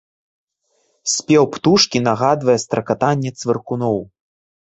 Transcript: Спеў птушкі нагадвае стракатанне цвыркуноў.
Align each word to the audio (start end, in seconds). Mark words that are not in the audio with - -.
Спеў 1.15 1.43
птушкі 1.57 1.97
нагадвае 2.07 2.57
стракатанне 2.65 3.31
цвыркуноў. 3.43 3.97